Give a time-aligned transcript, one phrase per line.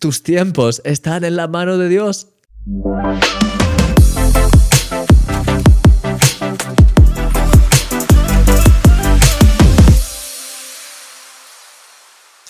[0.00, 2.28] tus tiempos están en la mano de Dios.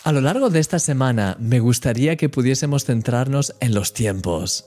[0.05, 4.67] A lo largo de esta semana me gustaría que pudiésemos centrarnos en los tiempos.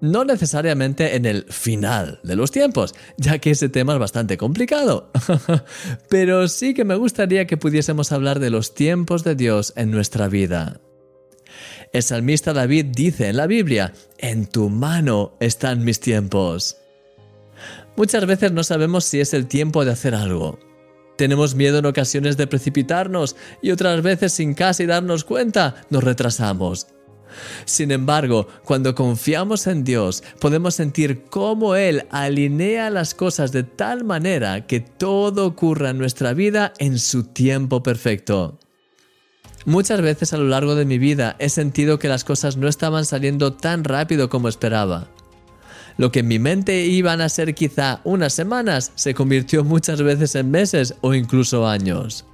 [0.00, 5.10] No necesariamente en el final de los tiempos, ya que ese tema es bastante complicado.
[6.10, 10.28] Pero sí que me gustaría que pudiésemos hablar de los tiempos de Dios en nuestra
[10.28, 10.80] vida.
[11.96, 16.76] El salmista David dice en la Biblia, en tu mano están mis tiempos.
[17.96, 20.58] Muchas veces no sabemos si es el tiempo de hacer algo,
[21.16, 26.88] tenemos miedo en ocasiones de precipitarnos y otras veces sin casi darnos cuenta nos retrasamos.
[27.64, 34.04] Sin embargo, cuando confiamos en Dios, podemos sentir cómo Él alinea las cosas de tal
[34.04, 38.58] manera que todo ocurra en nuestra vida en su tiempo perfecto.
[39.66, 43.04] Muchas veces a lo largo de mi vida he sentido que las cosas no estaban
[43.04, 45.08] saliendo tan rápido como esperaba.
[45.98, 50.36] Lo que en mi mente iban a ser quizá unas semanas se convirtió muchas veces
[50.36, 52.24] en meses o incluso años.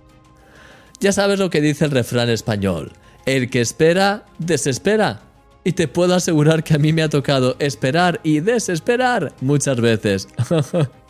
[1.01, 2.93] Ya sabes lo que dice el refrán español,
[3.25, 5.23] el que espera, desespera.
[5.65, 10.29] Y te puedo asegurar que a mí me ha tocado esperar y desesperar muchas veces.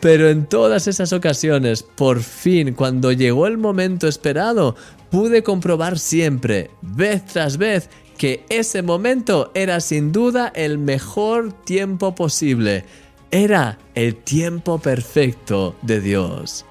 [0.00, 4.76] Pero en todas esas ocasiones, por fin, cuando llegó el momento esperado,
[5.10, 12.14] pude comprobar siempre, vez tras vez, que ese momento era sin duda el mejor tiempo
[12.14, 12.84] posible.
[13.30, 16.66] Era el tiempo perfecto de Dios.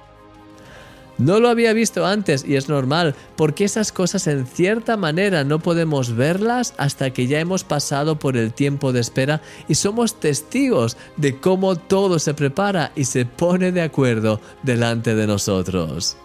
[1.20, 5.58] No lo había visto antes y es normal, porque esas cosas en cierta manera no
[5.58, 10.96] podemos verlas hasta que ya hemos pasado por el tiempo de espera y somos testigos
[11.18, 16.16] de cómo todo se prepara y se pone de acuerdo delante de nosotros.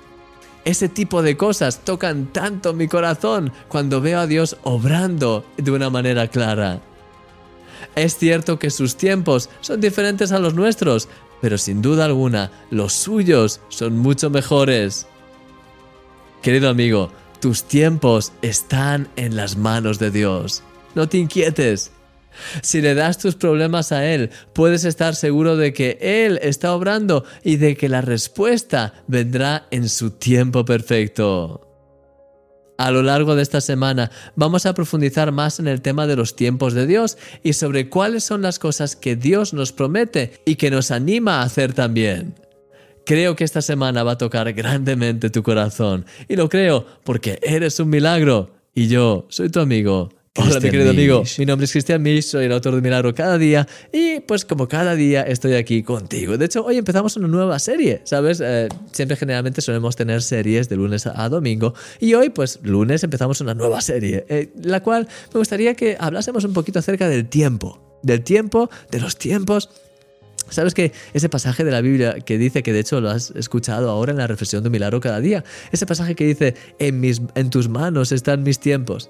[0.64, 5.90] Ese tipo de cosas tocan tanto mi corazón cuando veo a Dios obrando de una
[5.90, 6.80] manera clara.
[7.96, 11.10] Es cierto que sus tiempos son diferentes a los nuestros,
[11.46, 15.06] pero sin duda alguna los suyos son mucho mejores.
[16.42, 20.64] Querido amigo, tus tiempos están en las manos de Dios.
[20.96, 21.92] No te inquietes.
[22.64, 27.26] Si le das tus problemas a Él, puedes estar seguro de que Él está obrando
[27.44, 31.65] y de que la respuesta vendrá en su tiempo perfecto.
[32.78, 36.36] A lo largo de esta semana vamos a profundizar más en el tema de los
[36.36, 40.72] tiempos de Dios y sobre cuáles son las cosas que Dios nos promete y que
[40.72, 42.36] nos anima a hacer también.
[43.06, 47.80] Creo que esta semana va a tocar grandemente tu corazón y lo creo porque eres
[47.80, 51.24] un milagro y yo soy tu amigo Hola, mi querido amigo.
[51.38, 54.68] Mi nombre es Cristian Misch, soy el autor de Milagro cada día y pues como
[54.68, 56.38] cada día estoy aquí contigo.
[56.38, 58.42] De hecho, hoy empezamos una nueva serie, ¿sabes?
[58.44, 63.40] Eh, siempre generalmente solemos tener series de lunes a, domingo y hoy pues lunes empezamos
[63.40, 68.00] una nueva serie, eh, la cual me gustaría que hablásemos un poquito acerca del tiempo,
[68.04, 69.70] del tiempo, de los tiempos
[70.50, 73.90] ¿Sabes que ese pasaje de la Biblia que dice, que de hecho lo has escuchado
[73.90, 77.50] ahora en la reflexión de milagro cada día, ese pasaje que dice, en, mis, en
[77.50, 79.10] tus manos están mis tiempos?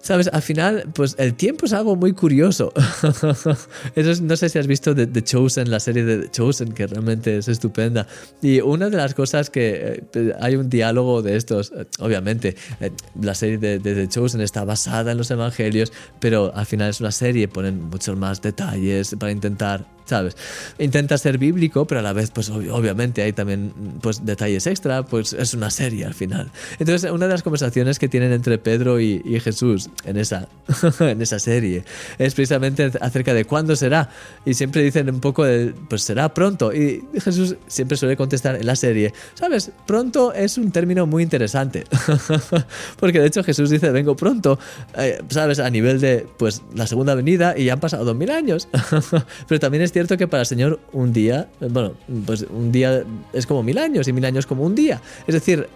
[0.00, 2.72] Sabes, al final, pues el tiempo es algo muy curioso.
[3.94, 7.38] Eso no sé si has visto The, Chosen, la serie de The Chosen, que realmente
[7.38, 8.06] es estupenda.
[8.40, 12.90] Y una de las cosas que eh, hay un diálogo de estos, eh, obviamente, eh,
[13.20, 17.00] la serie de, de, The Chosen está basada en los evangelios, pero al final es
[17.00, 20.36] una serie, ponen muchos más detalles para intentar ¿sabes?
[20.78, 25.32] Intenta ser bíblico, pero a la vez, pues obviamente hay también pues, detalles extra, pues
[25.34, 26.50] es una serie al final.
[26.78, 30.48] Entonces, una de las conversaciones que tienen entre Pedro y, Jesús en esa,
[31.00, 31.84] en esa serie
[32.18, 34.10] es precisamente acerca de cuándo será.
[34.44, 36.72] Y siempre dicen un poco de, pues será pronto.
[36.72, 39.70] Y Jesús siempre suele contestar en la serie, ¿sabes?
[39.86, 41.84] Pronto es un término muy interesante.
[42.98, 44.58] Porque de hecho Jesús dice, vengo pronto,
[44.96, 45.60] eh, ¿sabes?
[45.60, 48.68] A nivel de, pues, la segunda venida y ya han pasado dos mil años.
[49.48, 51.94] pero también es cierto que para el Señor un día, bueno,
[52.24, 55.02] pues un día es como mil años y mil años como un día.
[55.26, 55.68] Es decir,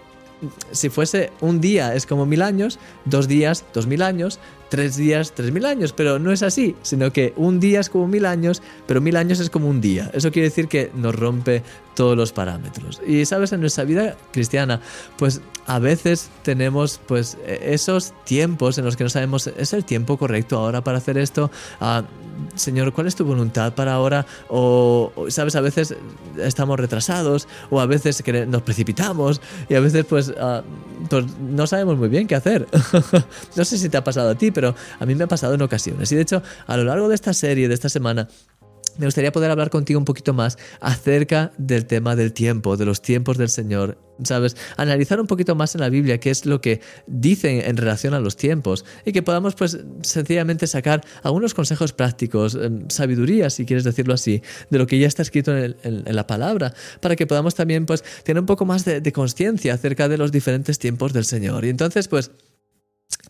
[0.71, 4.39] si fuese un día es como mil años, dos días, dos mil años,
[4.69, 8.07] tres días, tres mil años, pero no es así, sino que un día es como
[8.07, 10.09] mil años, pero mil años es como un día.
[10.13, 11.61] Eso quiere decir que nos rompe
[11.93, 12.99] todos los parámetros.
[13.05, 14.81] Y sabes, en nuestra vida cristiana,
[15.17, 19.85] pues a veces tenemos pues e-, esos tiempos en los que no sabemos, ¿es el
[19.85, 21.51] tiempo correcto ahora para hacer esto?
[21.79, 22.03] Ah,
[22.55, 24.25] Señor, ¿cuál es tu voluntad para ahora?
[24.49, 25.95] O, sabes, a veces
[26.37, 29.39] estamos retrasados o a veces nos precipitamos
[29.69, 30.63] y a veces pues, ah,
[31.09, 32.67] pues no sabemos muy bien qué hacer.
[33.55, 35.61] no sé si te ha pasado a ti, pero a mí me ha pasado en
[35.61, 36.11] ocasiones.
[36.11, 38.27] Y de hecho, a lo largo de esta serie, de esta semana,
[38.97, 43.01] me gustaría poder hablar contigo un poquito más acerca del tema del tiempo, de los
[43.01, 44.55] tiempos del Señor, ¿sabes?
[44.77, 48.19] Analizar un poquito más en la Biblia qué es lo que dicen en relación a
[48.19, 53.83] los tiempos y que podamos pues sencillamente sacar algunos consejos prácticos, em, sabiduría, si quieres
[53.83, 57.85] decirlo así, de lo que ya está escrito en, la palabra, para que podamos también
[57.85, 61.65] pues tener un poco más de, de conciencia acerca de los diferentes tiempos del Señor.
[61.65, 62.31] Y entonces pues...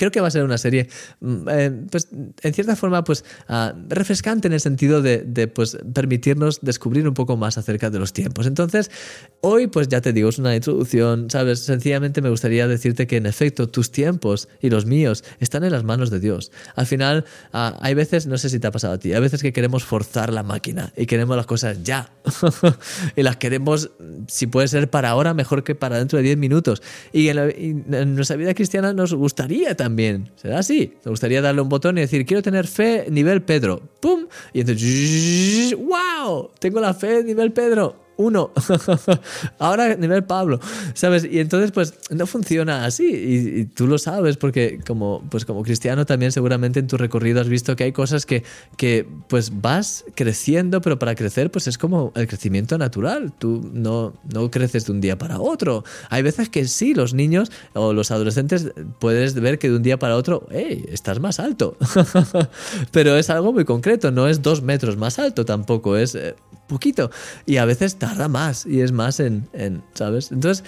[0.04, 0.90] Creo que va a ser una serie,
[1.22, 6.60] mm, eh, pues, en cierta forma, pues, ah, refrescante en el sentido de, pues, permitirnos
[6.62, 8.46] descubrir un poco más acerca de los tiempos.
[8.46, 8.92] Entonces,
[9.40, 11.60] hoy, pues, ya te digo, es una introducción, ¿sabes?
[11.60, 15.86] Sencillamente me gustaría decirte que, en efecto, tus tiempos y los míos están en las
[15.86, 16.52] manos de Dios.
[16.76, 17.24] Al final,
[17.54, 19.86] ah, hay veces, no sé si te ha pasado a ti, hay veces que queremos
[19.86, 22.12] forzar la máquina y queremos las cosas ya.
[23.16, 23.92] y las queremos,
[24.28, 26.82] si puede ser para ahora, mejor que para dentro de 10 minutos.
[27.14, 29.93] Y en, y en nuestra vida cristiana nos gustaría también.
[30.36, 30.94] ¿Será así?
[31.06, 33.82] Me gustaría darle un botón y decir, quiero tener fe nivel Pedro.
[34.00, 34.28] ¡Pum!
[34.54, 36.52] Y entonces, ¡wow!
[36.60, 38.52] Tengo la fe nivel Pedro uno.
[39.60, 40.60] Ahora nivel Pablo,
[40.94, 41.26] ¿sabes?
[41.30, 46.06] Y entonces pues no funciona así y, tú lo sabes porque como, pues como cristiano
[46.06, 48.44] también seguramente en tu recorrido has visto que hay cosas que,
[48.78, 53.34] que pues vas creciendo, pero para crecer pues es como el crecimiento natural.
[53.38, 55.84] Tú no, no creces de un día para otro.
[56.10, 59.98] Hay veces que sí, los niños o los adolescentes puedes ver que de un día
[59.98, 61.78] para otro, hey, estás más alto.
[62.92, 66.36] pero es algo muy concreto, no es dos metros más alto tampoco, es eh,
[66.68, 67.12] poquito.
[67.46, 69.48] Y a veces tarda más y es más en,
[69.94, 70.32] ¿sabes?
[70.32, 70.64] Entonces,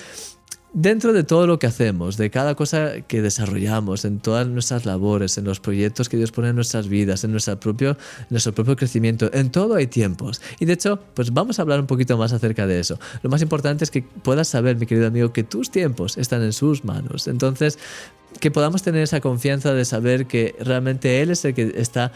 [0.75, 5.37] dentro de todo lo que hacemos, de cada cosa que desarrollamos, en todas nuestras labores,
[5.37, 7.97] en los proyectos que Dios pone en nuestras vidas, en nuestro propio,
[8.29, 10.41] nuestro propio crecimiento, en todo hay tiempos.
[10.59, 12.99] Y de hecho, pues vamos a hablar un poquito más acerca de eso.
[13.23, 16.51] Lo más importante es que puedas saber, mi querido amigo, que tus tiempos están en
[16.51, 17.27] sus manos.
[17.27, 17.79] Entonces,
[18.41, 22.11] que podamos tener esa confianza de saber que realmente Él es el que está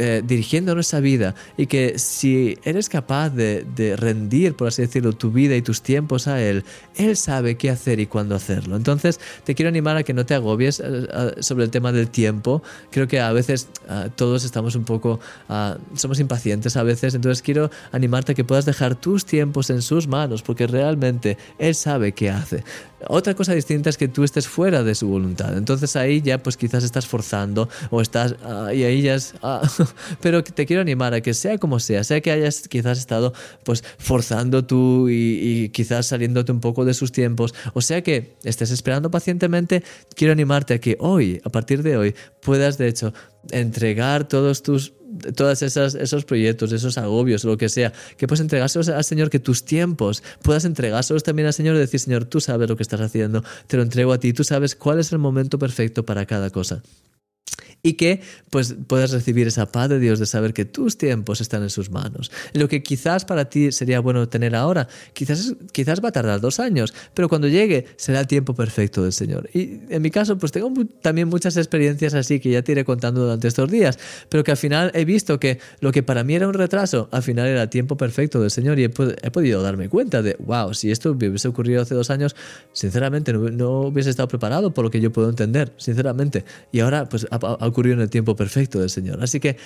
[0.00, 5.32] eh, dirigiendo nuestra vida y que si eres capaz de, rendir, por así decirlo, tu
[5.32, 6.64] vida y tus tiempos a Él,
[6.94, 8.76] Él sabe qué hacer y cuándo hacerlo.
[8.76, 11.08] Entonces, te quiero animar a que no te agobies eh,
[11.40, 12.62] sobre el tema del tiempo.
[12.92, 15.18] Creo que a veces ah, todos estamos un poco,
[15.48, 19.82] ah, somos impacientes a veces, entonces quiero animarte a que puedas dejar tus tiempos en
[19.82, 22.62] sus manos, porque realmente Él sabe qué hace.
[23.06, 25.56] Otra cosa distinta es que tú estés fuera de su voluntad.
[25.56, 29.34] Entonces ahí ya pues quizás estás forzando o estás ah, y ahí ya es...
[30.20, 33.32] pero te quiero animar a que sea como sea, sea que hayas quizás estado
[33.64, 38.70] pues forzando tú y, quizás saliéndote un poco de sus tiempos, o sea que estés
[38.70, 39.82] esperando pacientemente,
[40.14, 43.12] quiero animarte a que hoy, a partir de hoy, puedas de hecho
[43.50, 44.92] entregar todos tus
[45.34, 49.64] todos esos proyectos, esos agobios, lo que sea, que puedas entregárselos al Señor, que tus
[49.64, 53.42] tiempos puedas entregárselos también al Señor y decir, Señor, tú sabes lo que estás haciendo,
[53.66, 56.82] te lo entrego a ti, tú sabes cuál es el momento perfecto para cada cosa
[57.82, 58.20] y que
[58.50, 61.90] pues puedas recibir esa paz de Dios de saber que tus tiempos están en sus
[61.90, 62.30] manos.
[62.52, 66.60] Lo que quizás para ti sería bueno tener ahora, quizás, quizás va a tardar dos
[66.60, 69.48] años, pero cuando llegue será el tiempo perfecto del Señor.
[69.52, 70.72] Y en mi caso pues tengo
[71.02, 73.98] también muchas experiencias así que ya te iré contando durante estos días,
[74.28, 77.22] pero que al final he visto que lo que para mí era un retraso, al
[77.22, 80.90] final era el tiempo perfecto del Señor y he, podido darme cuenta de, wow, si
[80.90, 82.34] esto hubiese ocurrido hace dos años,
[82.72, 86.44] sinceramente no, no, hubiese estado preparado por lo que yo puedo entender, sinceramente.
[86.72, 87.26] Y ahora pues
[87.68, 89.22] ocurrió en el tiempo perfecto del Señor.
[89.22, 89.56] Así que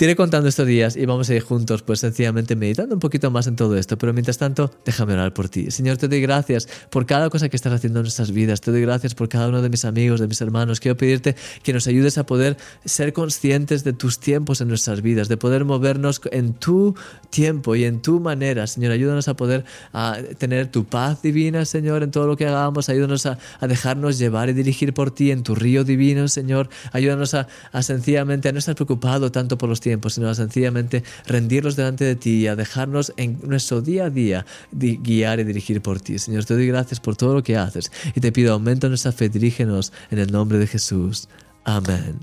[0.00, 3.30] te iré contando estos días y vamos a ir juntos, pues sencillamente meditando un poquito
[3.30, 3.98] más en todo esto.
[3.98, 5.70] Pero mientras tanto, déjame orar por ti.
[5.70, 8.62] Señor, te doy gracias por cada cosa que estás haciendo en nuestras vidas.
[8.62, 10.80] Te doy gracias por cada uno de mis amigos, de mis hermanos.
[10.80, 15.28] Quiero pedirte que nos ayudes a poder ser conscientes de tus tiempos en nuestras vidas,
[15.28, 16.94] de poder movernos en tu
[17.28, 18.66] tiempo y en tu manera.
[18.66, 22.88] Señor, ayúdanos a poder a tener tu paz divina, Señor, en todo lo que hagamos.
[22.88, 26.70] Ayúdanos a, dejarnos llevar y dirigir por ti en tu río divino, Señor.
[26.92, 31.02] Ayúdanos a, a sencillamente a no estar preocupado tanto por los tiempos sino a sencillamente
[31.26, 35.82] rendirlos delante de ti y a dejarnos en nuestro día a día guiar y dirigir
[35.82, 36.18] por ti.
[36.18, 39.28] Señor, te doy gracias por todo lo que haces y te pido aumenta nuestra fe,
[39.28, 41.28] dirígenos en el nombre de Jesús.
[41.64, 42.18] Amén.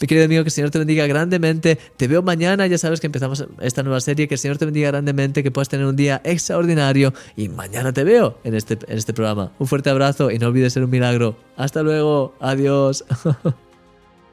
[0.00, 1.76] Mi querido amigo, que el Señor te bendiga grandemente.
[1.96, 4.28] Te veo mañana, ya sabes que empezamos esta nueva serie.
[4.28, 7.12] Que el Señor te bendiga grandemente, que puedas tener un día extraordinario.
[7.36, 9.52] Y mañana te veo en este, en este programa.
[9.58, 11.36] Un fuerte abrazo y no olvides ser un milagro.
[11.56, 12.36] Hasta luego.
[12.40, 13.04] Adiós.